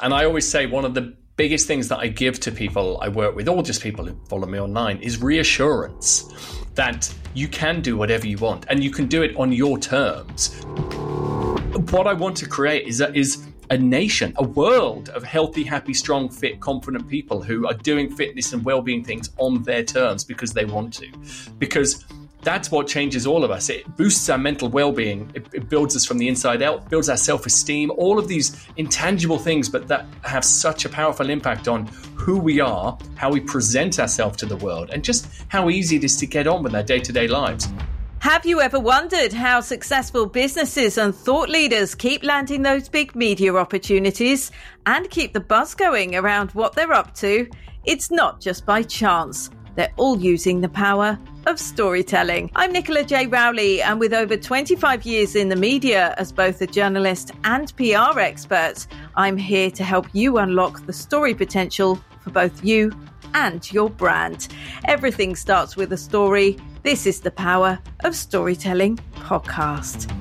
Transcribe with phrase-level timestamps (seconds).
[0.00, 3.08] And I always say one of the biggest things that I give to people I
[3.08, 6.32] work with, or just people who follow me online, is reassurance
[6.76, 10.62] that you can do whatever you want and you can do it on your terms.
[11.90, 15.94] What I want to create is a, is a nation, a world of healthy, happy,
[15.94, 20.52] strong, fit, confident people who are doing fitness and well-being things on their terms because
[20.52, 21.10] they want to.
[21.58, 22.04] Because
[22.42, 23.68] that's what changes all of us.
[23.68, 27.08] It boosts our mental well being, it, it, builds us from the inside out, builds
[27.08, 31.68] our self esteem, all of these intangible things, but that have such a powerful impact
[31.68, 35.96] on who we are, how we present ourselves to the world, and just how easy
[35.96, 37.68] it is to get on with our day to day lives.
[38.20, 43.54] Have you ever wondered how successful businesses and thought leaders keep landing those big media
[43.54, 44.50] opportunities
[44.86, 47.48] and keep the buzz going around what they're up to?
[47.84, 49.50] It's not just by chance.
[49.78, 52.50] They're all using the power of storytelling.
[52.56, 53.28] I'm Nicola J.
[53.28, 58.18] Rowley, and with over 25 years in the media as both a journalist and PR
[58.18, 62.90] expert, I'm here to help you unlock the story potential for both you
[63.34, 64.48] and your brand.
[64.86, 66.58] Everything starts with a story.
[66.82, 70.12] This is the Power of Storytelling podcast.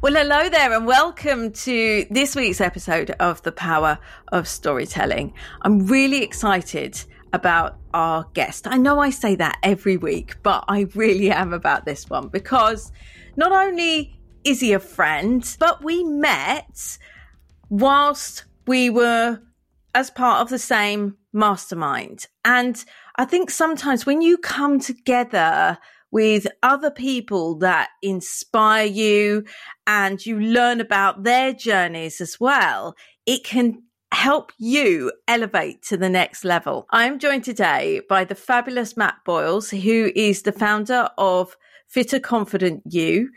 [0.00, 5.34] Well, hello there, and welcome to this week's episode of The Power of Storytelling.
[5.60, 8.66] I'm really excited about our guest.
[8.66, 12.92] I know I say that every week, but I really am about this one because
[13.36, 16.98] not only is he a friend, but we met
[17.68, 19.40] whilst we were
[19.94, 22.26] as part of the same mastermind.
[22.44, 22.82] And
[23.16, 25.78] I think sometimes when you come together
[26.10, 29.44] with other people that inspire you
[29.86, 32.94] and you learn about their journeys as well,
[33.26, 36.86] it can help you elevate to the next level.
[36.90, 41.56] I'm joined today by the fabulous Matt Boyles, who is the founder of
[41.88, 43.30] Fitter Confident You.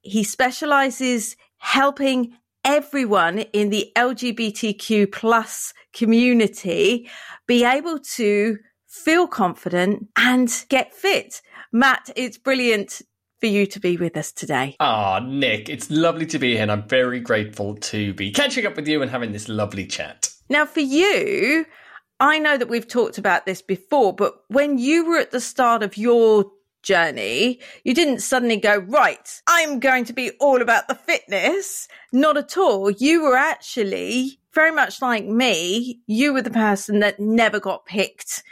[0.00, 2.34] He specializes helping
[2.64, 7.08] everyone in the LGBTQ plus community
[7.46, 11.40] be able to feel confident and get fit.
[11.72, 13.02] Matt, it's brilliant
[13.42, 14.76] for you to be with us today.
[14.78, 18.64] Ah, oh, Nick, it's lovely to be here, and I'm very grateful to be catching
[18.66, 20.28] up with you and having this lovely chat.
[20.48, 21.66] Now, for you,
[22.20, 25.82] I know that we've talked about this before, but when you were at the start
[25.82, 26.52] of your
[26.84, 31.88] journey, you didn't suddenly go, right, I'm going to be all about the fitness.
[32.12, 32.92] Not at all.
[32.92, 36.00] You were actually very much like me.
[36.06, 38.44] You were the person that never got picked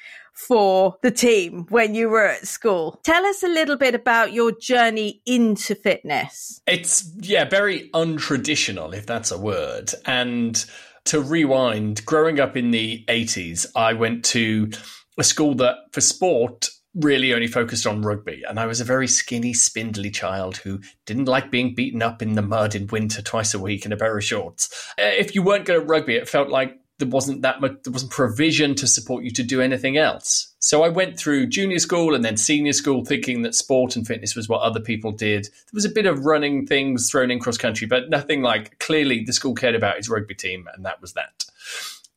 [0.46, 3.00] for the team when you were at school.
[3.02, 6.60] Tell us a little bit about your journey into fitness.
[6.66, 9.90] It's, yeah, very untraditional, if that's a word.
[10.06, 10.64] And
[11.06, 14.70] to rewind, growing up in the 80s, I went to
[15.18, 18.42] a school that for sport really only focused on rugby.
[18.48, 22.34] And I was a very skinny, spindly child who didn't like being beaten up in
[22.34, 24.92] the mud in winter twice a week in a pair of shorts.
[24.98, 27.92] Uh, if you weren't good at rugby, it felt like there wasn't that much there
[27.92, 30.54] wasn't provision to support you to do anything else.
[30.60, 34.36] So i went through junior school and then senior school thinking that sport and fitness
[34.36, 35.44] was what other people did.
[35.46, 39.24] There was a bit of running things thrown in cross country but nothing like clearly
[39.24, 41.44] the school cared about its rugby team and that was that.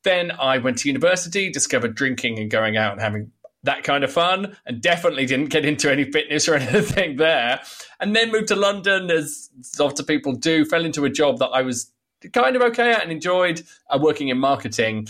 [0.04, 3.32] Then i went to university discovered drinking and going out and having
[3.64, 7.62] that kind of fun and definitely didn't get into any fitness or anything there.
[8.00, 9.50] And then moved to london as
[9.80, 11.90] lots of people do fell into a job that i was
[12.32, 15.08] kind of okay at and enjoyed uh, working in marketing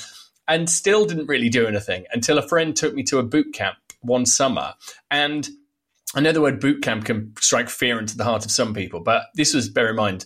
[0.47, 3.77] and still didn't really do anything until a friend took me to a boot camp
[4.01, 4.73] one summer.
[5.09, 5.47] And
[6.15, 8.99] I know the word boot camp can strike fear into the heart of some people,
[8.99, 10.25] but this was, bear in mind,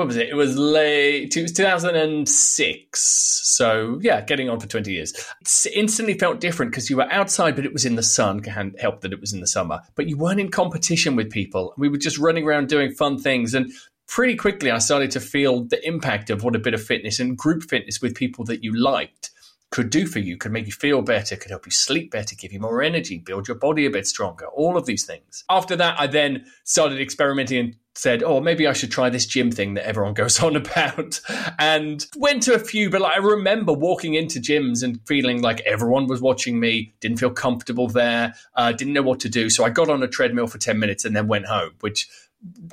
[0.00, 0.28] what was it?
[0.28, 3.00] It was late, it was 2006.
[3.42, 5.12] So, yeah, getting on for 20 years.
[5.42, 8.40] It instantly felt different because you were outside, but it was in the sun.
[8.40, 11.74] Can help that it was in the summer, but you weren't in competition with people.
[11.76, 13.52] We were just running around doing fun things.
[13.52, 13.72] And
[14.10, 17.38] pretty quickly I started to feel the impact of what a bit of fitness and
[17.38, 19.30] group fitness with people that you liked
[19.70, 22.52] could do for you, could make you feel better, could help you sleep better, give
[22.52, 25.44] you more energy, build your body a bit stronger, all of these things.
[25.48, 29.52] After that, I then started experimenting and said, oh, maybe I should try this gym
[29.52, 31.20] thing that everyone goes on about.
[31.60, 35.60] And went to a few, but like, I remember walking into gyms and feeling like
[35.60, 39.48] everyone was watching me, didn't feel comfortable there, uh, didn't know what to do.
[39.50, 42.08] So I got on a treadmill for 10 minutes and then went home, which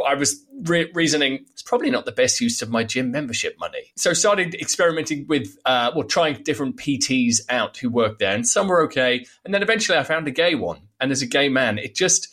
[0.05, 3.91] I was re- reasoning it's probably not the best use of my gym membership money.
[3.95, 8.47] So I started experimenting with, uh, well, trying different PTs out who worked there, and
[8.47, 9.25] some were okay.
[9.43, 12.29] And then eventually I found a gay one, and as a gay man, it just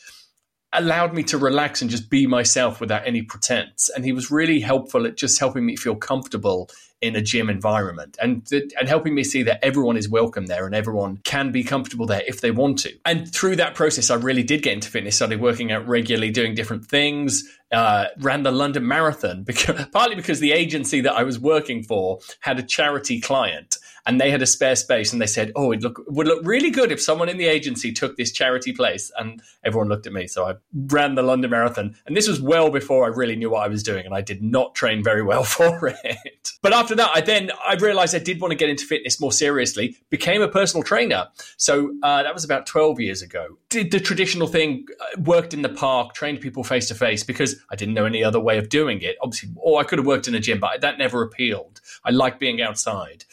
[0.72, 3.90] allowed me to relax and just be myself without any pretense.
[3.94, 6.68] And he was really helpful at just helping me feel comfortable
[7.04, 10.74] in a gym environment and, and helping me see that everyone is welcome there and
[10.74, 12.90] everyone can be comfortable there if they want to.
[13.04, 16.54] And through that process, I really did get into fitness, started working out regularly, doing
[16.54, 21.38] different things, uh, ran the London Marathon, because, partly because the agency that I was
[21.38, 25.52] working for had a charity client and they had a spare space and they said,
[25.56, 28.72] "Oh, it look would look really good if someone in the agency took this charity
[28.72, 32.40] place." And everyone looked at me, so I ran the London Marathon, and this was
[32.40, 35.22] well before I really knew what I was doing, and I did not train very
[35.22, 36.50] well for it.
[36.62, 39.32] But after that, I then I realized I did want to get into fitness more
[39.32, 39.96] seriously.
[40.10, 43.58] Became a personal trainer, so uh, that was about twelve years ago.
[43.70, 47.56] Did the traditional thing, uh, worked in the park, trained people face to face because
[47.70, 49.16] I didn't know any other way of doing it.
[49.22, 51.80] Obviously, or I could have worked in a gym, but that never appealed.
[52.04, 53.24] I like being outside.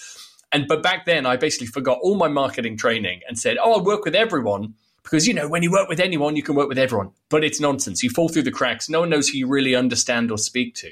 [0.52, 3.86] And but back then, I basically forgot all my marketing training and said, "Oh, I'll
[3.86, 6.78] work with everyone." Because you know, when you work with anyone, you can work with
[6.78, 7.12] everyone.
[7.30, 8.04] But it's nonsense.
[8.04, 8.90] You fall through the cracks.
[8.90, 10.92] No one knows who you really understand or speak to.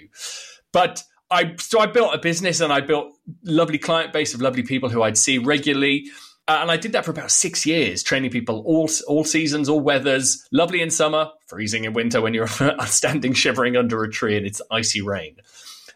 [0.71, 4.63] But I so I built a business and I built lovely client base of lovely
[4.63, 6.09] people who I'd see regularly.
[6.47, 9.79] Uh, and I did that for about six years, training people all all seasons, all
[9.79, 10.47] weathers.
[10.51, 12.47] Lovely in summer, freezing in winter when you're
[12.87, 15.35] standing shivering under a tree and it's icy rain.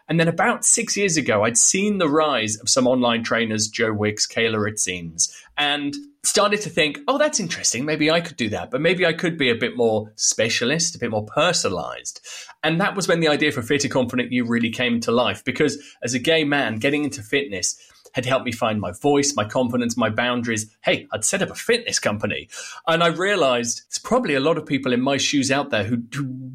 [0.10, 3.94] And then about six years ago, I'd seen the rise of some online trainers, Joe
[3.94, 7.86] Wicks, Kayla Itsines, and started to think, oh, that's interesting.
[7.86, 11.00] Maybe I could do that, but maybe I could be a bit more specialist, a
[11.00, 12.26] bit more personalized.
[12.64, 15.84] And that was when the idea for Fitter Confident You really came to life because
[16.02, 17.78] as a gay man, getting into fitness,
[18.14, 20.74] had helped me find my voice, my confidence, my boundaries.
[20.84, 22.48] Hey, I'd set up a fitness company.
[22.88, 26.04] And I realized there's probably a lot of people in my shoes out there who,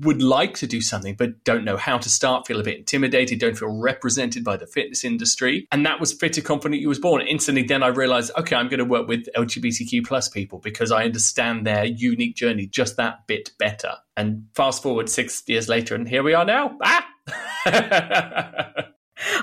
[0.00, 3.40] would like to do something, but don't know how to start, feel a bit intimidated,
[3.40, 5.66] don't feel represented by the fitness industry.
[5.72, 7.20] And that was Fitter Confident You was born.
[7.22, 11.04] Instantly, then I realized, okay, I'm going to work with LGBTQ plus people because I
[11.04, 13.94] understand their unique journey just that bit better.
[14.16, 16.78] And fast forward six years later, and here we are now.
[16.82, 18.84] Ah!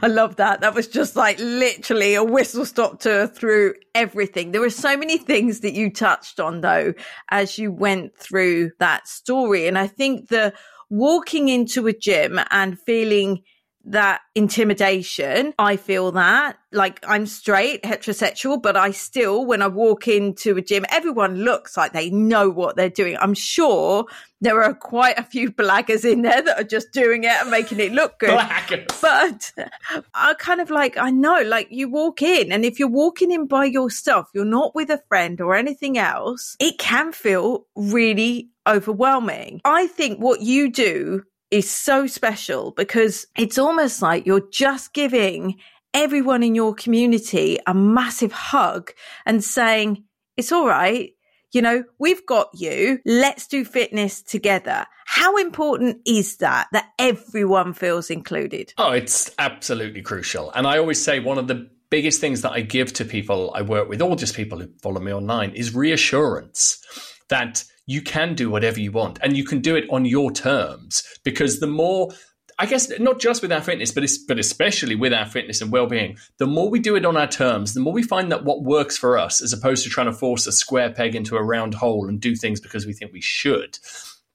[0.02, 0.62] I love that.
[0.62, 4.52] That was just like literally a whistle stop tour through everything.
[4.52, 6.94] There were so many things that you touched on though,
[7.30, 9.68] as you went through that story.
[9.68, 10.54] And I think the
[10.90, 13.44] walking into a gym and feeling
[13.86, 15.54] that intimidation.
[15.60, 20.62] I feel that like I'm straight, heterosexual, but I still, when I walk into a
[20.62, 23.18] gym, everyone looks like they know what they're doing.
[23.20, 24.06] I'm sure
[24.42, 27.80] there are quite a few blaggers in there that are just doing it and making
[27.80, 28.38] it look good.
[28.38, 29.02] Blaggers.
[29.02, 29.52] But
[30.14, 33.48] I kind of like, I know, like you walk in and if you're walking in
[33.48, 39.62] by yourself, you're not with a friend or anything else, it can feel really overwhelming.
[39.64, 41.24] I think what you do
[41.56, 45.56] is so special because it's almost like you're just giving
[45.94, 48.92] everyone in your community a massive hug
[49.26, 50.04] and saying,
[50.36, 51.12] it's all right.
[51.54, 53.00] You know, we've got you.
[53.06, 54.86] Let's do fitness together.
[55.06, 58.74] How important is that, that everyone feels included?
[58.78, 60.52] Oh, it's absolutely crucial.
[60.52, 63.62] And I always say one of the biggest things that I give to people I
[63.62, 66.84] work with, or just people who follow me online, is reassurance
[67.30, 71.04] that you can do whatever you want and you can do it on your terms
[71.24, 72.12] because the more
[72.58, 76.18] I guess not just with our fitness, but but especially with our fitness and well-being,
[76.38, 78.98] the more we do it on our terms, the more we find that what works
[78.98, 82.08] for us, as opposed to trying to force a square peg into a round hole
[82.08, 83.78] and do things because we think we should.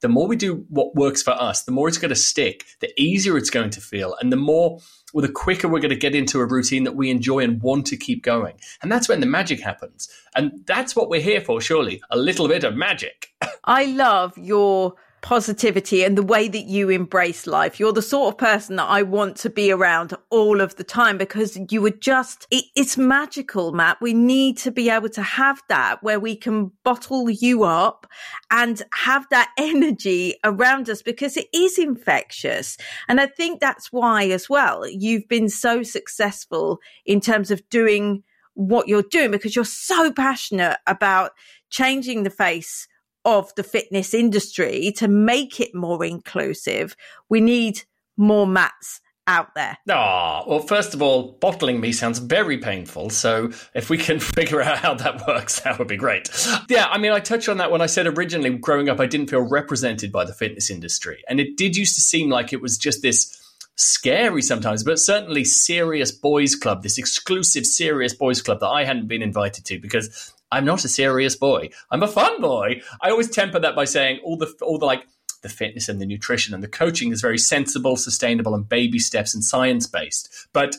[0.01, 2.91] The more we do what works for us, the more it's going to stick, the
[3.01, 4.79] easier it's going to feel, and the more
[5.13, 7.85] well, the quicker we're going to get into a routine that we enjoy and want
[7.87, 8.55] to keep going.
[8.81, 10.09] And that's when the magic happens.
[10.35, 13.27] And that's what we're here for, surely a little bit of magic.
[13.65, 17.79] I love your positivity and the way that you embrace life.
[17.79, 21.17] You're the sort of person that I want to be around all of the time
[21.17, 24.01] because you would just, it, it's magical, Matt.
[24.01, 28.07] We need to be able to have that where we can bottle you up
[28.49, 32.77] and have that energy around us because it is infectious.
[33.07, 38.23] And I think that's why as well, you've been so successful in terms of doing
[38.53, 41.31] what you're doing because you're so passionate about
[41.69, 42.87] changing the face
[43.25, 46.95] of the fitness industry to make it more inclusive,
[47.29, 47.83] we need
[48.17, 49.77] more Matts out there?
[49.89, 53.09] Ah, well, first of all, bottling me sounds very painful.
[53.09, 56.29] So if we can figure out how that works, that would be great.
[56.69, 59.29] Yeah, I mean, I touched on that when I said originally growing up, I didn't
[59.29, 61.23] feel represented by the fitness industry.
[61.29, 63.37] And it did used to seem like it was just this
[63.75, 69.07] scary sometimes, but certainly serious boys club, this exclusive serious boys club that I hadn't
[69.07, 71.69] been invited to because I'm not a serious boy.
[71.89, 72.81] I'm a fun boy.
[73.01, 75.07] I always temper that by saying all the all the like
[75.41, 79.33] the fitness and the nutrition and the coaching is very sensible, sustainable, and baby steps
[79.33, 80.47] and science based.
[80.53, 80.75] But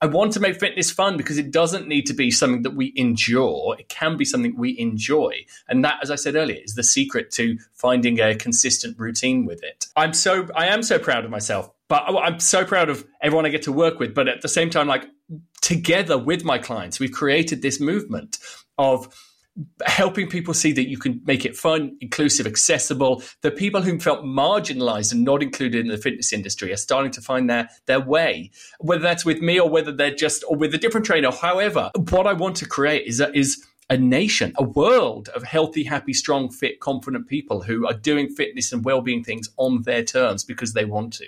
[0.00, 2.92] I want to make fitness fun because it doesn't need to be something that we
[2.94, 3.74] endure.
[3.78, 5.46] It can be something we enjoy.
[5.68, 9.62] And that, as I said earlier, is the secret to finding a consistent routine with
[9.62, 9.86] it.
[9.96, 13.48] I'm so, I am so proud of myself, but I'm so proud of everyone I
[13.48, 14.14] get to work with.
[14.14, 15.06] But at the same time, like,
[15.62, 18.38] together with my clients, we've created this movement
[18.78, 19.08] of
[19.86, 23.22] helping people see that you can make it fun, inclusive, accessible.
[23.42, 27.20] The people who felt marginalized and not included in the fitness industry are starting to
[27.20, 28.50] find their their way,
[28.80, 31.30] whether that's with me or whether they're just or with a different trainer.
[31.30, 36.14] However, what I want to create is is a nation, a world of healthy, happy,
[36.14, 40.72] strong, fit, confident people who are doing fitness and well-being things on their terms because
[40.72, 41.26] they want to.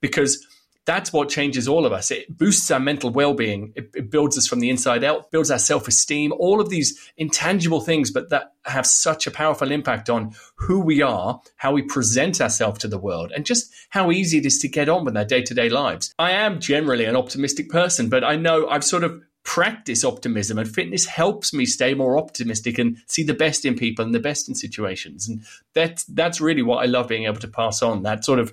[0.00, 0.46] Because
[0.86, 2.10] that's what changes all of us.
[2.12, 3.72] It boosts our mental well being.
[3.74, 6.98] It, it, builds us from the inside out, builds our self esteem, all of these
[7.16, 11.82] intangible things, but that have such a powerful impact on who we are, how we
[11.82, 15.16] present ourselves to the world, and just how easy it is to get on with
[15.16, 16.14] our day to day lives.
[16.18, 20.68] I am generally an optimistic person, but I know I've sort of practice optimism and
[20.68, 24.48] fitness helps me stay more optimistic and see the best in people and the best
[24.48, 25.40] in situations and
[25.72, 28.52] that's that's really what I love being able to pass on that sort of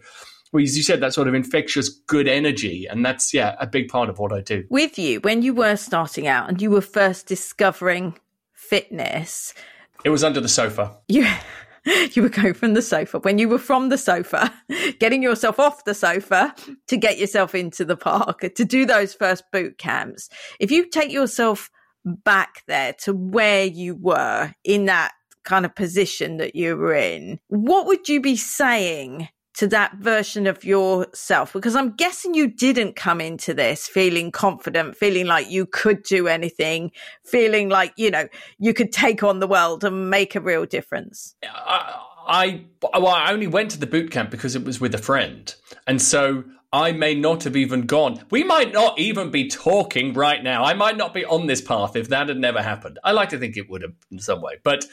[0.54, 2.86] well, as you said, that sort of infectious good energy.
[2.86, 4.66] And that's, yeah, a big part of what I do.
[4.70, 8.18] With you, when you were starting out and you were first discovering
[8.54, 9.56] fitness,
[10.04, 10.96] it was under the sofa.
[11.08, 11.28] You,
[12.14, 13.20] you were going from the sofa.
[13.20, 14.54] When you were from the sofa,
[15.00, 16.54] getting yourself off the sofa
[16.88, 20.30] to get yourself into the park, to do those first boot camps.
[20.60, 21.72] If you take yourself
[22.06, 25.14] back there to where you were in that
[25.46, 30.48] kind of position that you were in, what would you be saying to that version
[30.48, 31.54] of yourself?
[31.54, 36.28] Because I'm guessing you didn't come into this feeling confident, feeling like you could do
[36.28, 36.92] anything,
[37.24, 38.28] feeling like, you know,
[38.60, 41.36] you could take on the world and make a real difference.
[41.44, 45.00] I, I, well, I only went to the boot camp because it was with a
[45.00, 45.54] friend.
[45.88, 48.26] And so I may not have even gone.
[48.32, 50.64] We might not even be talking right now.
[50.64, 52.98] I might not be on this path if that had never happened.
[53.04, 54.54] I like to think it would have in some way.
[54.64, 54.86] But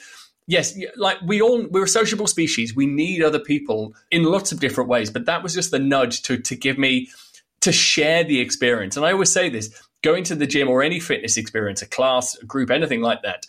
[0.47, 2.75] yes, like we all we're a sociable species.
[2.75, 5.11] We need other people in lots of different ways.
[5.11, 7.09] But that was just the nudge to to give me
[7.61, 8.97] to share the experience.
[8.97, 9.71] And I always say this:
[10.03, 13.47] going to the gym or any fitness experience, a class, a group, anything like that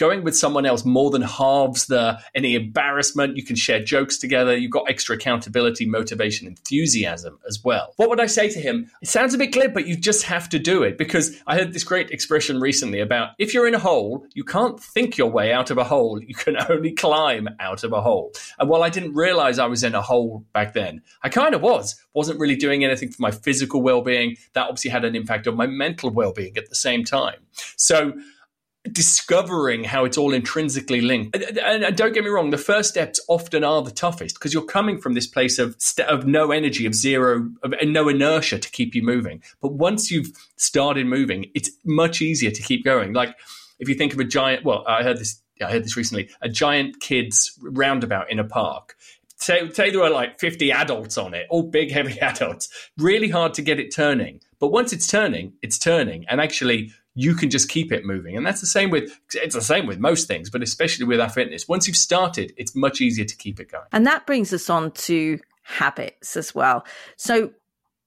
[0.00, 3.36] going with someone else more than halves the any embarrassment.
[3.36, 4.56] You can share jokes together.
[4.56, 7.92] You've got extra accountability, motivation, enthusiasm as well.
[7.96, 8.90] What would I say to him?
[9.02, 11.74] It sounds a bit glib, but you just have to do it because I heard
[11.74, 15.52] this great expression recently about if you're in a hole, you can't think your way
[15.52, 16.18] out of a hole.
[16.20, 18.32] You can only climb out of a hole.
[18.58, 21.60] And while I didn't realize I was in a hole back then, I kind of
[21.60, 22.02] was.
[22.14, 24.36] Wasn't really doing anything for my physical well being.
[24.54, 27.36] That obviously had an impact on my mental well being at the same time.
[27.76, 28.14] So,
[28.92, 31.36] discovering how it's all intrinsically linked.
[31.36, 34.64] And, and, don't get me wrong, the first steps often are the toughest because you're
[34.64, 35.76] coming from this place of
[36.08, 39.42] of no energy, of zero, of, and no inertia to keep you moving.
[39.60, 43.12] But once you've started moving, it's much easier to keep going.
[43.12, 43.36] Like
[43.78, 45.40] if you think of a giant, well, I heard this.
[45.62, 46.30] I heard this recently.
[46.40, 48.96] A giant kids roundabout in a park.
[49.36, 52.70] Say, say there were like 50 adults on it, all big, heavy adults.
[52.96, 54.40] Really hard to get it turning.
[54.58, 56.26] But once it's turning, it's turning.
[56.28, 58.36] And actually, you can just keep it moving.
[58.36, 61.28] And that's the same with it's the same with most things, but especially with our
[61.28, 61.68] fitness.
[61.68, 63.86] Once you've started, it's much easier to keep it going.
[63.92, 66.84] And that brings us on to habits as well.
[67.16, 67.50] So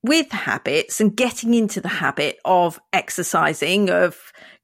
[0.04, 4.18] with habits and getting into the habit of exercising, of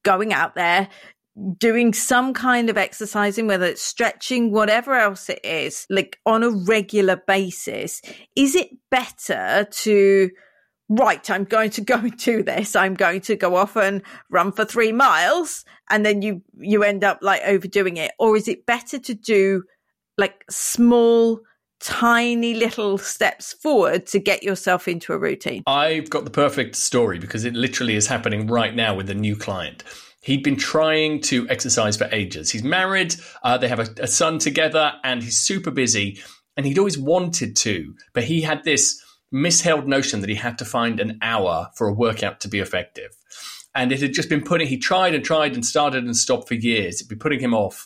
[0.04, 0.90] going out there,
[1.58, 6.50] doing some kind of exercising, whether it's stretching, whatever else it is, like on a
[6.50, 8.02] regular basis,
[8.36, 10.30] is it better to
[10.90, 12.76] right, I'm going to go and do this.
[12.76, 15.64] I'm going to go off and run for three miles.
[15.90, 18.12] And then you, you end up like overdoing it.
[18.20, 19.64] Or is it better to do
[20.18, 21.40] like small,
[21.80, 25.64] tiny little steps forward to get yourself into a routine?
[25.66, 29.36] I've got the perfect story because it literally is happening right now with a new
[29.36, 29.84] client.
[30.22, 32.52] He'd been trying to exercise for ages.
[32.52, 36.20] He's married, uh, they have a, a son together, and he's super busy.
[36.58, 39.02] And he'd always wanted to, but he had this
[39.34, 43.16] misheld notion that he had to find an hour for a workout to be effective.
[43.76, 46.56] And it had just been putting, he tried and tried and started and stopped for
[46.56, 46.96] years.
[46.96, 47.86] It'd be putting him off.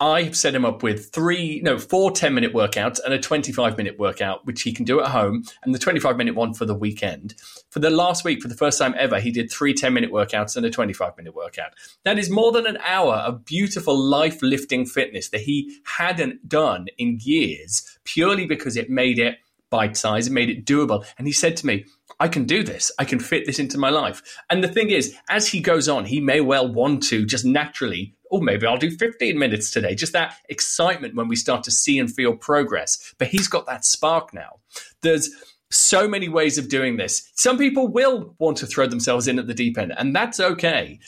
[0.00, 3.98] I set him up with three, no, four 10 minute workouts and a 25 minute
[3.98, 7.34] workout, which he can do at home, and the 25 minute one for the weekend.
[7.70, 10.56] For the last week, for the first time ever, he did three 10 minute workouts
[10.56, 11.72] and a 25 minute workout.
[12.04, 16.86] That is more than an hour of beautiful life lifting fitness that he hadn't done
[16.96, 19.38] in years, purely because it made it
[19.70, 21.04] bite size and made it doable.
[21.18, 21.84] And he said to me,
[22.20, 22.90] I can do this.
[22.98, 24.22] I can fit this into my life.
[24.50, 28.14] And the thing is, as he goes on, he may well want to just naturally,
[28.30, 29.94] or oh, maybe I'll do 15 minutes today.
[29.94, 33.14] Just that excitement when we start to see and feel progress.
[33.18, 34.58] But he's got that spark now.
[35.02, 35.30] There's
[35.70, 37.30] so many ways of doing this.
[37.34, 40.98] Some people will want to throw themselves in at the deep end, and that's okay.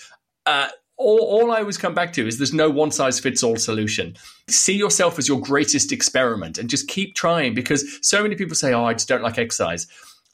[0.47, 0.69] Uh,
[1.01, 4.17] all, all I always come back to is there's no one size fits all solution.
[4.49, 8.75] See yourself as your greatest experiment and just keep trying because so many people say,
[8.75, 9.87] Oh, I just don't like exercise.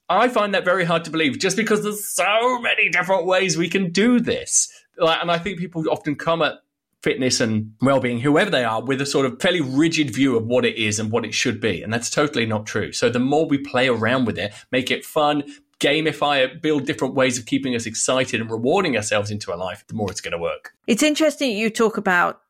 [0.08, 3.68] I find that very hard to believe just because there's so many different ways we
[3.68, 4.68] can do this.
[4.98, 6.54] Like, and I think people often come at
[7.02, 10.64] fitness and well-being whoever they are with a sort of fairly rigid view of what
[10.64, 13.46] it is and what it should be and that's totally not true so the more
[13.46, 15.44] we play around with it make it fun
[15.80, 19.84] gamify it build different ways of keeping us excited and rewarding ourselves into our life
[19.88, 22.40] the more it's going to work it's interesting you talk about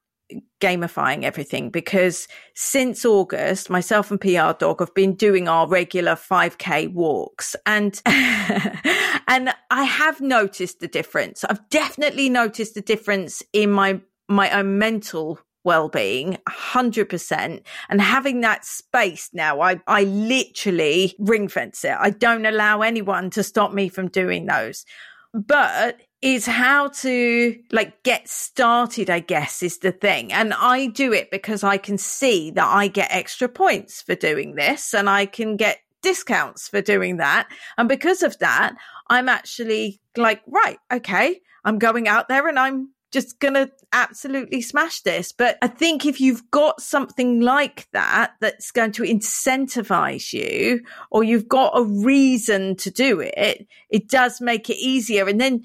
[0.61, 6.92] gamifying everything because since August, myself and PR Dog have been doing our regular 5k
[6.92, 11.45] walks and and I have noticed the difference.
[11.45, 18.64] I've definitely noticed the difference in my my own mental well-being 100% and having that
[18.64, 21.96] space now I I literally ring fence it.
[21.99, 24.87] I don't allow anyone to stop me from doing those.
[25.35, 30.32] But is how to like get started, I guess, is the thing.
[30.32, 34.54] And I do it because I can see that I get extra points for doing
[34.54, 37.49] this and I can get discounts for doing that.
[37.76, 38.75] And because of that,
[39.08, 45.00] I'm actually like, right, okay, I'm going out there and I'm just gonna absolutely smash
[45.02, 45.32] this.
[45.32, 51.25] But I think if you've got something like that that's going to incentivize you, or
[51.25, 55.26] you've got a reason to do it, it does make it easier.
[55.28, 55.64] And then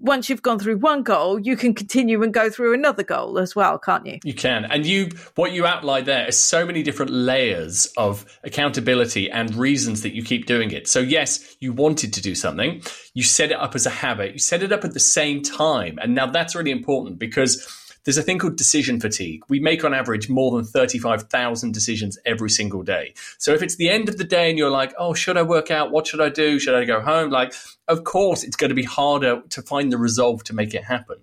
[0.00, 3.54] once you've gone through one goal, you can continue and go through another goal as
[3.54, 4.18] well, can't you?
[4.24, 4.64] You can.
[4.64, 10.02] And you what you outlined there is so many different layers of accountability and reasons
[10.02, 10.88] that you keep doing it.
[10.88, 12.82] So yes, you wanted to do something,
[13.14, 15.98] you set it up as a habit, you set it up at the same time.
[16.00, 19.42] And now that's really important because there's a thing called decision fatigue.
[19.48, 23.14] We make on average more than 35,000 decisions every single day.
[23.38, 25.70] So if it's the end of the day and you're like, oh, should I work
[25.70, 25.90] out?
[25.90, 26.58] What should I do?
[26.58, 27.30] Should I go home?
[27.30, 27.54] Like,
[27.88, 31.16] of course, it's going to be harder to find the resolve to make it happen.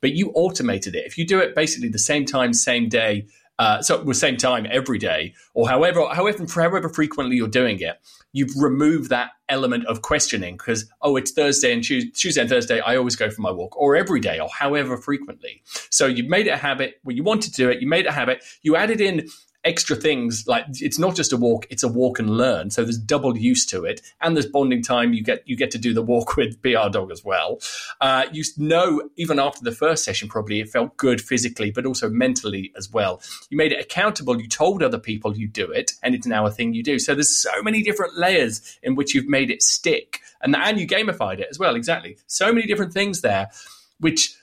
[0.00, 1.06] But you automated it.
[1.06, 3.26] If you do it basically the same time, same day,
[3.58, 7.98] uh, so the same time every day, or however, however, however frequently you're doing it,
[8.36, 12.80] you've removed that element of questioning because oh, it's Thursday and Tuesday and Thursday.
[12.80, 15.62] I always go for my walk, or every day, or however frequently.
[15.90, 16.96] So you've made it a habit.
[17.02, 17.80] Well, you wanted to do it.
[17.80, 18.44] You made it a habit.
[18.62, 19.26] You added in
[19.66, 22.70] extra things like it's not just a walk it's a walk and learn.
[22.70, 24.00] So there's double use to it.
[24.20, 25.12] And there's bonding time.
[25.12, 27.58] You get you get to do the walk with pr dog as well.
[28.00, 32.08] Uh, you know even after the first session probably it felt good physically but also
[32.08, 33.20] mentally as well.
[33.50, 34.40] You made it accountable.
[34.40, 36.98] You told other people you do it and it's now a thing you do.
[36.98, 40.20] So there's so many different layers in which you've made it stick.
[40.40, 41.74] And and you gamified it as well.
[41.74, 42.18] Exactly.
[42.28, 43.50] So many different things there
[43.98, 44.36] which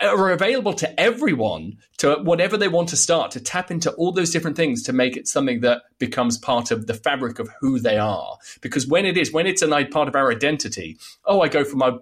[0.00, 4.30] are available to everyone to whatever they want to start to tap into all those
[4.30, 7.98] different things to make it something that becomes part of the fabric of who they
[7.98, 8.38] are.
[8.60, 11.76] Because when it is when it's a part of our identity oh i go for
[11.76, 11.96] my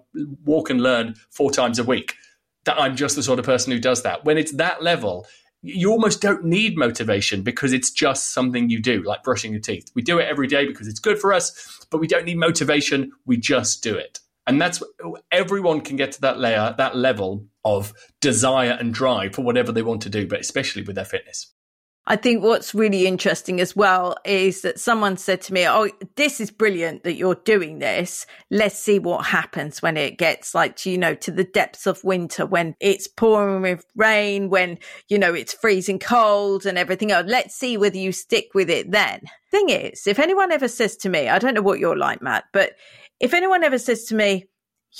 [0.45, 2.15] walk and learn four times a week
[2.65, 4.23] that i'm just the sort of person who does that.
[4.23, 5.27] When it's that level
[5.61, 9.89] you almost don't need motivation because it's just something you do like brushing your teeth.
[9.95, 13.11] We do it every day because it's good for us but we don't need motivation.
[13.25, 14.19] We just do it.
[14.45, 14.83] And that's
[15.31, 19.81] everyone can get to that layer that level of desire and drive for whatever they
[19.81, 21.53] want to do, but especially with their fitness.
[22.05, 26.41] I think what's really interesting as well is that someone said to me, Oh, this
[26.41, 28.25] is brilliant that you're doing this.
[28.51, 32.45] Let's see what happens when it gets like, you know, to the depths of winter,
[32.45, 37.25] when it's pouring with rain, when, you know, it's freezing cold and everything else.
[37.29, 39.21] Let's see whether you stick with it then.
[39.49, 42.45] Thing is, if anyone ever says to me, I don't know what you're like, Matt,
[42.51, 42.73] but
[43.21, 44.47] if anyone ever says to me,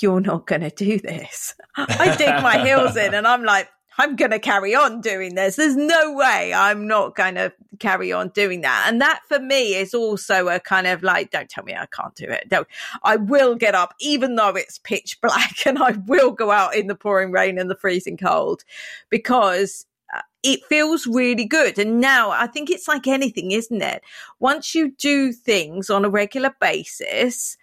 [0.00, 1.54] you're not going to do this.
[1.76, 5.56] I dig my heels in and I'm like, I'm going to carry on doing this.
[5.56, 8.86] There's no way I'm not going to carry on doing that.
[8.88, 12.14] And that for me is also a kind of like, don't tell me I can't
[12.14, 12.48] do it.
[12.48, 12.66] Don't,
[13.04, 16.88] I will get up even though it's pitch black and I will go out in
[16.88, 18.64] the pouring rain and the freezing cold
[19.10, 21.78] because uh, it feels really good.
[21.78, 24.02] And now I think it's like anything, isn't it?
[24.40, 27.56] Once you do things on a regular basis,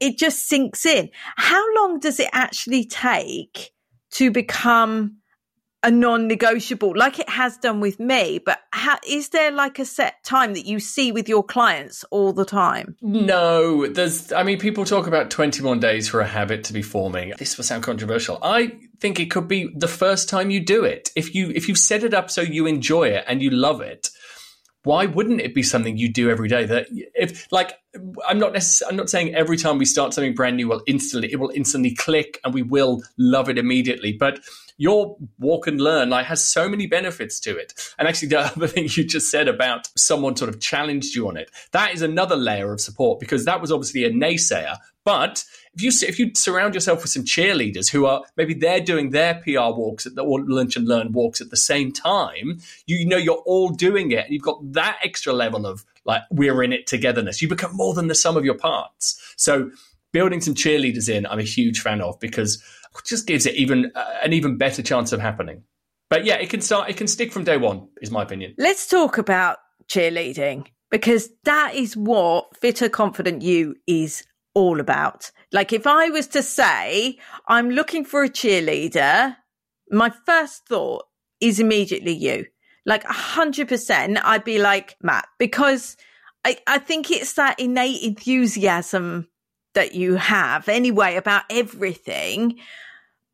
[0.00, 1.10] it just sinks in.
[1.36, 3.72] How long does it actually take
[4.12, 5.18] to become
[5.82, 6.94] a non-negotiable?
[6.96, 10.66] Like it has done with me but how, is there like a set time that
[10.66, 12.96] you see with your clients all the time?
[13.00, 17.32] No there's i mean people talk about 21 days for a habit to be forming.
[17.38, 18.38] This will sound controversial.
[18.42, 21.10] I think it could be the first time you do it.
[21.16, 24.10] If you if you set it up so you enjoy it and you love it
[24.86, 27.76] why wouldn't it be something you do every day that if like
[28.28, 31.30] i'm not necessarily i'm not saying every time we start something brand new will instantly
[31.32, 34.38] it will instantly click and we will love it immediately but
[34.76, 38.66] your walk and learn like has so many benefits to it and actually the other
[38.66, 42.36] thing you just said about someone sort of challenged you on it that is another
[42.36, 45.44] layer of support because that was obviously a naysayer but
[45.76, 49.34] if you if you surround yourself with some cheerleaders who are maybe they're doing their
[49.34, 53.16] PR walks at the or lunch and learn walks at the same time, you know
[53.16, 56.86] you're all doing it, and you've got that extra level of like we're in it
[56.86, 57.42] togetherness.
[57.42, 59.34] You become more than the sum of your parts.
[59.36, 59.70] So
[60.12, 62.62] building some cheerleaders in, I'm a huge fan of because
[63.04, 65.62] just gives it even uh, an even better chance of happening.
[66.08, 66.88] But yeah, it can start.
[66.88, 68.54] It can stick from day one, is my opinion.
[68.58, 75.30] Let's talk about cheerleading because that is what Fitter Confident You is all about.
[75.52, 79.36] Like, if I was to say, I'm looking for a cheerleader,
[79.90, 81.04] my first thought
[81.40, 82.46] is immediately you.
[82.84, 85.96] Like, a 100%, I'd be like, Matt, because
[86.44, 89.28] I, I think it's that innate enthusiasm
[89.76, 92.58] that you have anyway about everything.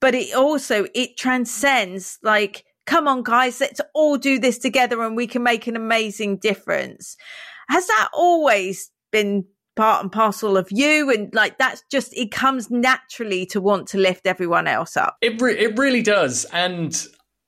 [0.01, 5.17] But it also it transcends like come on guys let's all do this together and
[5.17, 7.17] we can make an amazing difference.
[7.69, 11.11] Has that always been part and parcel of you?
[11.11, 15.17] And like that's just it comes naturally to want to lift everyone else up.
[15.23, 16.45] It, re- it really does.
[16.53, 17.01] And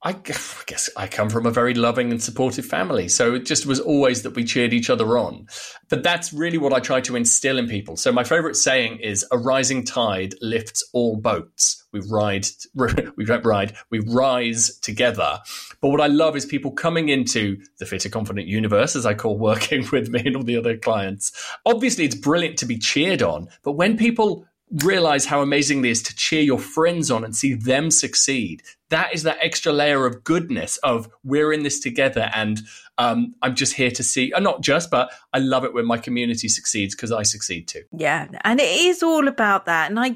[0.06, 3.08] I guess I come from a very loving and supportive family.
[3.08, 5.46] So it just was always that we cheered each other on.
[5.88, 7.96] But that's really what I try to instill in people.
[7.96, 11.86] So my favorite saying is a rising tide lifts all boats.
[11.92, 12.46] We ride,
[13.16, 15.38] we don't ride, we rise together.
[15.80, 19.38] But what I love is people coming into the fitter confident universe, as I call
[19.38, 21.32] working with me and all the other clients.
[21.64, 23.48] Obviously, it's brilliant to be cheered on.
[23.62, 27.54] But when people realize how amazing it is to cheer your friends on and see
[27.54, 28.62] them succeed.
[28.90, 32.60] That is that extra layer of goodness of we're in this together and
[32.96, 35.98] um, I'm just here to see, uh, not just, but I love it when my
[35.98, 37.82] community succeeds because I succeed too.
[37.92, 39.90] Yeah, and it is all about that.
[39.90, 40.14] And I,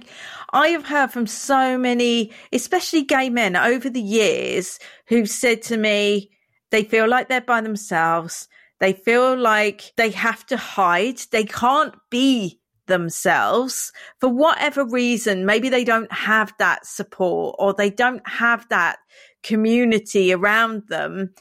[0.52, 5.76] I have heard from so many, especially gay men over the years, who've said to
[5.76, 6.30] me
[6.70, 8.46] they feel like they're by themselves.
[8.78, 11.18] They feel like they have to hide.
[11.32, 15.46] They can't be themselves for whatever reason.
[15.46, 18.98] Maybe they don't have that support or they don't have that
[19.42, 21.34] community around them.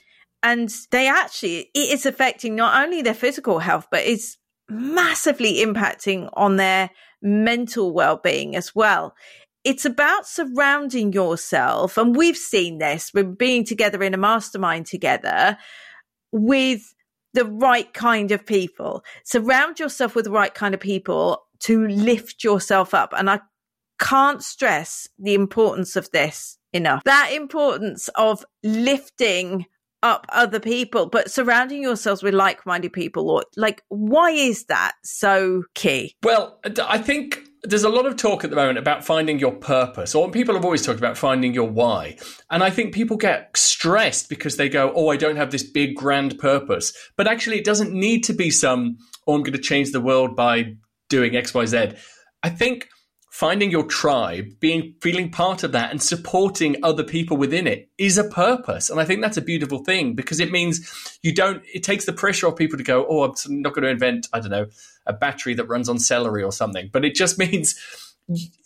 [0.44, 4.38] And they actually, it is affecting not only their physical health, but it's
[4.70, 9.16] massively impacting on their mental well being as well.
[9.64, 11.98] It's about surrounding yourself.
[11.98, 15.58] And we've seen this with being together in a mastermind together
[16.32, 16.94] with
[17.34, 19.04] the right kind of people.
[19.24, 23.14] Surround yourself with the right kind of people to lift yourself up.
[23.18, 23.40] And I
[24.00, 27.04] can't stress the importance of this enough.
[27.06, 29.66] That importance of lifting
[30.04, 34.94] up other people, but surrounding yourselves with like minded people, or like, why is that
[35.04, 36.16] so key?
[36.22, 40.16] Well, I think there's a lot of talk at the moment about finding your purpose,
[40.16, 42.18] or people have always talked about finding your why.
[42.50, 45.96] And I think people get stressed because they go, Oh, I don't have this big
[45.96, 46.94] grand purpose.
[47.16, 50.36] But actually, it doesn't need to be some, Oh, I'm going to change the world
[50.36, 50.76] by
[51.10, 51.98] doing XYZ.
[52.44, 52.88] I think
[53.38, 58.18] finding your tribe, being feeling part of that and supporting other people within it is
[58.18, 58.90] a purpose.
[58.90, 60.92] And I think that's a beautiful thing because it means
[61.22, 63.90] you don't it takes the pressure off people to go, "Oh, I'm not going to
[63.90, 64.66] invent, I don't know,
[65.08, 67.80] a battery that runs on celery or something." But it just means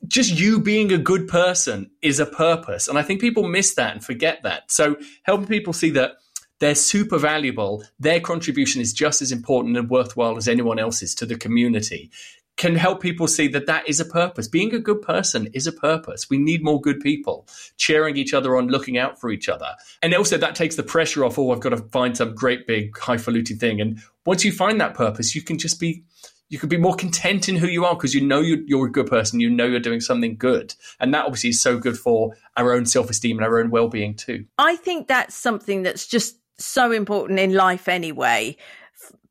[0.08, 2.88] just you being a good person is a purpose.
[2.88, 4.72] And I think people miss that and forget that.
[4.72, 6.14] So helping people see that
[6.60, 7.84] they're super valuable.
[8.00, 12.12] Their contribution is just as important and worthwhile as anyone else's to the community
[12.58, 14.48] can help people see that that is a purpose.
[14.48, 16.30] Being a good person is a purpose.
[16.30, 19.70] We need more good people cheering each other on, looking out for each other.
[20.04, 22.96] And also that takes the pressure off, oh, I've got to find some great big
[22.96, 23.82] highfalutin thing.
[23.82, 26.04] And once you find that purpose, you can just be
[26.52, 28.92] you could be more content in who you are because you know you're, you're, a
[28.92, 29.40] good person.
[29.40, 30.76] You know you're doing something good.
[31.00, 33.88] And that obviously is so good for our own self esteem and our own well
[33.88, 34.46] being too.
[34.58, 38.58] I think that's something that's just so important in life anyway.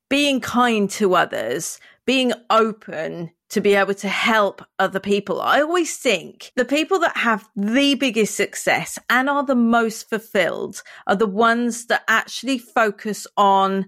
[0.08, 5.40] Being kind to others, being open to be able to help other people.
[5.40, 10.82] I always think the people that have the biggest success and are the most fulfilled
[11.06, 13.86] are the ones that actually focus on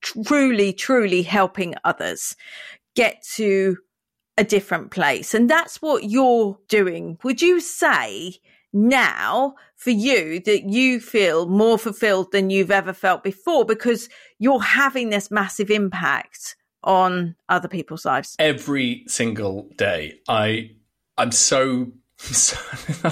[0.00, 2.34] truly, truly helping others
[2.96, 3.76] get to
[4.38, 5.34] a different place.
[5.34, 7.18] And that's what you're doing.
[7.22, 8.36] Would you say
[8.72, 14.62] now for you that you feel more fulfilled than you've ever felt before because you're
[14.62, 18.36] having this massive impact on other people's lives.
[18.38, 20.20] Every single day.
[20.28, 20.70] I
[21.18, 22.56] i'm so, so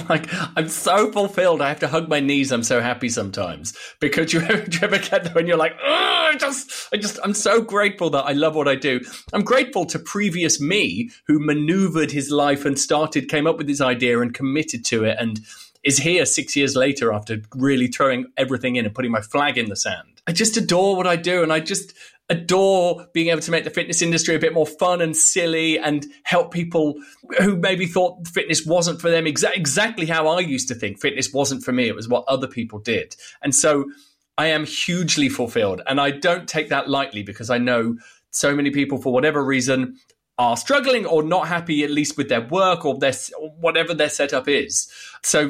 [0.09, 1.61] like i'm so fulfilled.
[1.61, 2.51] I have to hug my knees.
[2.51, 3.77] I'm so happy sometimes.
[3.99, 7.33] Because you ever, you ever get there and you're like I just i just i'm
[7.33, 9.01] so grateful that i love what i do.
[9.33, 13.81] I'm grateful to previous me who maneuvered his life and started came up with this
[13.81, 15.41] idea and committed to it and
[15.83, 19.69] is here six years later after really throwing everything in and putting my flag in
[19.69, 20.10] the sand.
[20.27, 21.43] I just adore what I do.
[21.43, 21.93] And I just,
[22.31, 26.05] adore being able to make the fitness industry a bit more fun and silly and
[26.23, 26.95] help people
[27.39, 31.33] who maybe thought fitness wasn't for them exa- exactly how I used to think fitness
[31.33, 31.89] wasn't for me.
[31.89, 33.17] It was what other people did.
[33.43, 33.91] And so
[34.37, 35.81] I am hugely fulfilled.
[35.85, 37.97] And I don't take that lightly because I know
[38.31, 39.97] so many people, for whatever reason,
[40.37, 43.13] are struggling or not happy, at least with their work or their
[43.59, 44.89] whatever their setup is.
[45.21, 45.41] So,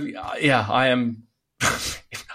[0.41, 1.27] yeah, I am.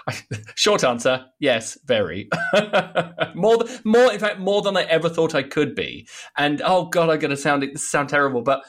[0.55, 2.29] Short answer: Yes, very.
[3.35, 4.13] more, more.
[4.13, 6.07] In fact, more than I ever thought I could be.
[6.37, 8.63] And oh god, I'm going to sound it sound terrible, but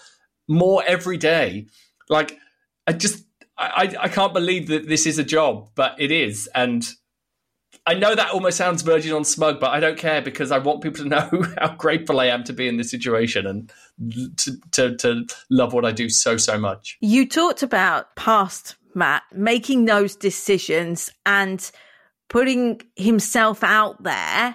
[0.48, 1.66] more every day.
[2.08, 2.38] Like
[2.86, 3.24] I just,
[3.56, 6.88] I, I can't believe that this is a job, but it is, and
[7.88, 10.82] I know that almost sounds verging on smug, but I don't care because I want
[10.82, 13.72] people to know how grateful I am to be in this situation and
[14.36, 16.98] to, to, to love what I do so, so much.
[17.00, 21.70] You talked about past Matt making those decisions and
[22.28, 24.54] putting himself out there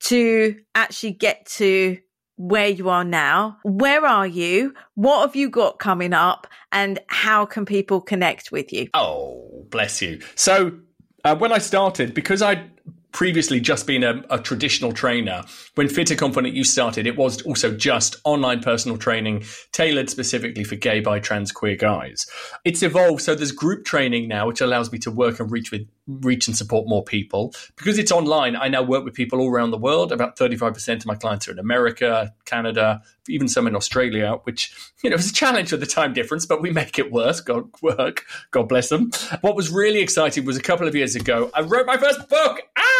[0.00, 1.98] to actually get to
[2.36, 3.58] where you are now.
[3.64, 4.74] Where are you?
[4.94, 6.46] What have you got coming up?
[6.72, 8.88] And how can people connect with you?
[8.94, 10.20] Oh, bless you.
[10.36, 10.78] So
[11.24, 12.70] uh, when I started, because I'd
[13.12, 15.42] previously just been a, a, traditional trainer,
[15.74, 20.76] when Fitter Confident You started, it was also just online personal training tailored specifically for
[20.76, 22.26] gay, bi, trans, queer guys.
[22.64, 23.22] It's evolved.
[23.22, 26.56] So there's group training now, which allows me to work and reach with reach and
[26.56, 27.54] support more people.
[27.76, 30.12] Because it's online, I now work with people all around the world.
[30.12, 35.10] About 35% of my clients are in America, Canada, even some in Australia, which, you
[35.10, 37.40] know, was a challenge with the time difference, but we make it worse.
[37.40, 38.24] God work.
[38.50, 39.10] God bless them.
[39.40, 42.62] What was really exciting was a couple of years ago, I wrote my first book.
[42.76, 42.99] Ah!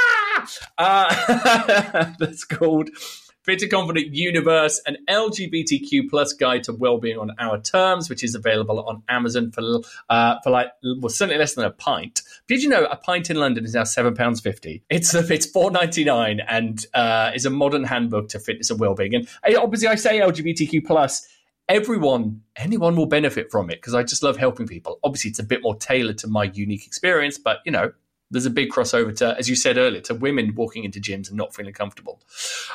[0.78, 2.90] Uh, that's called
[3.42, 8.80] Fitter Confident Universe, an LGBTQ plus guide to well-being on our terms, which is available
[8.82, 12.22] on Amazon for uh, for like well certainly less than a pint.
[12.48, 14.82] Did you know a pint in London is now seven pounds fifty?
[14.90, 19.14] It's it's four ninety nine and uh, is a modern handbook to fitness and well-being.
[19.14, 21.26] And obviously, I say LGBTQ plus
[21.70, 24.98] everyone, anyone will benefit from it because I just love helping people.
[25.02, 27.92] Obviously, it's a bit more tailored to my unique experience, but you know,
[28.30, 31.36] there's a big crossover to, as you said earlier, to women walking into gyms and
[31.36, 32.20] not feeling comfortable.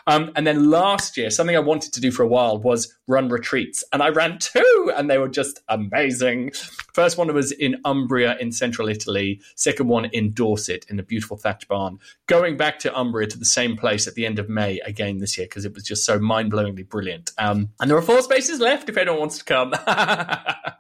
[0.07, 3.29] Um, and then last year, something I wanted to do for a while was run
[3.29, 6.51] retreats, and I ran two, and they were just amazing.
[6.93, 9.41] First one was in Umbria in central Italy.
[9.55, 11.99] Second one in Dorset in a beautiful thatch barn.
[12.27, 15.37] Going back to Umbria to the same place at the end of May again this
[15.37, 17.31] year because it was just so mind blowingly brilliant.
[17.37, 19.73] Um, and there are four spaces left if anyone wants to come.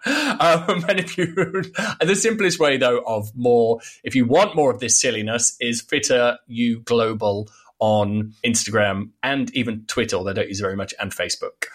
[0.05, 1.25] um, and if you,
[2.01, 5.79] the simplest way though of more, if you want more more of this silliness is
[5.79, 7.47] Fitter You Global
[7.77, 11.65] on Instagram and even Twitter, although I don't use it very much, and Facebook.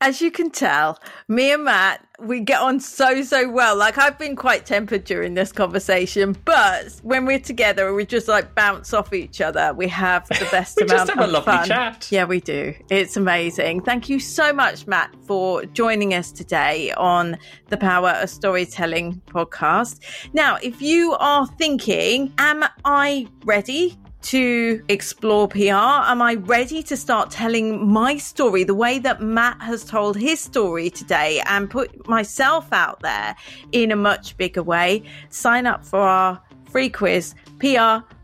[0.00, 3.76] As you can tell, me and Matt, we get on so, so well.
[3.76, 8.54] Like, I've been quite tempered during this conversation, but when we're together, we just like
[8.54, 9.72] bounce off each other.
[9.74, 11.66] We have the best we amount just have of a lovely fun.
[11.66, 12.08] chat.
[12.10, 12.74] Yeah, we do.
[12.90, 13.82] It's amazing.
[13.82, 17.36] Thank you so much, Matt, for joining us today on
[17.68, 20.00] the Power of Storytelling podcast.
[20.32, 25.72] Now, if you are thinking, am I ready to explore PR?
[25.72, 30.40] Am I ready to start telling my story the way that Matt has told his
[30.40, 33.36] story today and put myself out there
[33.72, 35.02] in a much bigger way?
[35.28, 38.16] Sign up for our free quiz, pr-quiz.com,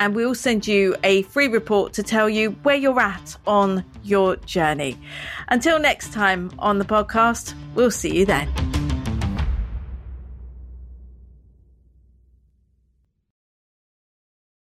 [0.00, 4.36] and we'll send you a free report to tell you where you're at on your
[4.36, 4.98] journey.
[5.48, 8.71] Until next time on the podcast, we'll see you then.